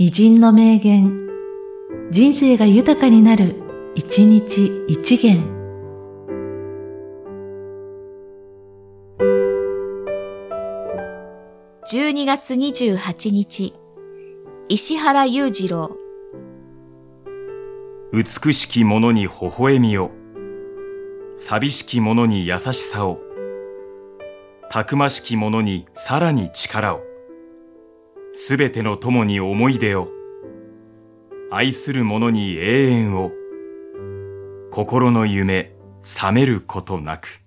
[0.00, 1.28] 偉人の名言、
[2.12, 3.56] 人生が豊かになる、
[3.96, 5.42] 一日一元。
[11.90, 13.74] 12月28日、
[14.68, 15.96] 石原裕次郎。
[18.12, 20.12] 美しき者に微笑みを、
[21.34, 23.18] 寂しき者に優しさを、
[24.70, 27.07] たくましき者にさらに力を、
[28.40, 30.06] すべての友に思い出を、
[31.50, 33.32] 愛する者に永遠を、
[34.70, 37.42] 心の夢、覚めることなく。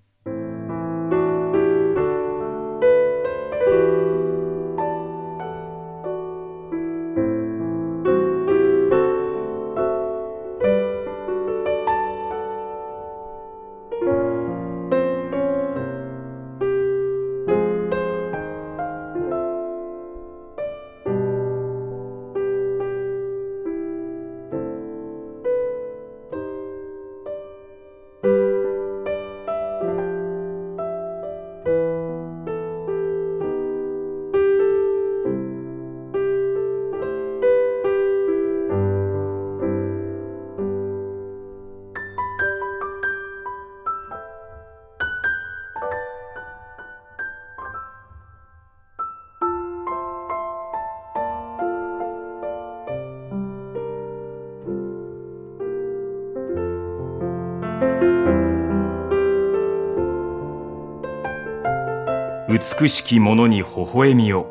[62.51, 64.45] 美しき者に微笑みを、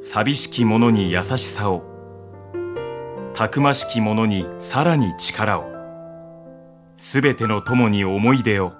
[0.00, 1.82] 寂しき者に優しさを、
[3.34, 5.66] たくましき者にさらに力を、
[6.96, 8.72] すべての友に思い出を、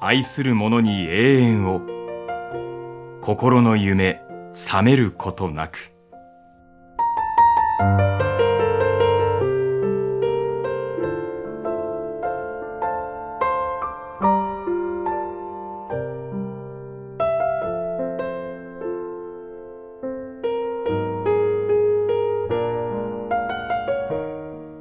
[0.00, 1.82] 愛する者に永遠を、
[3.20, 4.20] 心の夢、
[4.52, 5.95] 覚めることなく。